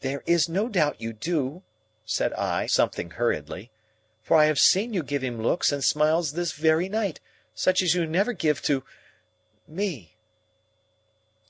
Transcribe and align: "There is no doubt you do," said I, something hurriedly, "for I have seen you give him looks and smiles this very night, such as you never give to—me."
"There 0.00 0.22
is 0.24 0.48
no 0.48 0.66
doubt 0.66 0.98
you 1.02 1.12
do," 1.12 1.62
said 2.06 2.32
I, 2.32 2.64
something 2.64 3.10
hurriedly, 3.10 3.70
"for 4.22 4.34
I 4.38 4.46
have 4.46 4.58
seen 4.58 4.94
you 4.94 5.02
give 5.02 5.22
him 5.22 5.42
looks 5.42 5.70
and 5.72 5.84
smiles 5.84 6.32
this 6.32 6.52
very 6.52 6.88
night, 6.88 7.20
such 7.54 7.82
as 7.82 7.94
you 7.94 8.06
never 8.06 8.32
give 8.32 8.62
to—me." 8.62 10.16